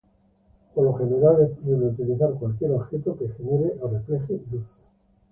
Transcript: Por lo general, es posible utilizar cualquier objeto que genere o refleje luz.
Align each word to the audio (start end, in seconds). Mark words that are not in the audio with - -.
Por 0.73 0.83
lo 0.83 0.93
general, 0.95 1.43
es 1.43 1.49
posible 1.59 1.85
utilizar 1.89 2.31
cualquier 2.31 2.71
objeto 2.71 3.15
que 3.19 3.29
genere 3.37 3.73
o 3.81 3.87
refleje 3.87 4.41
luz. 4.51 4.83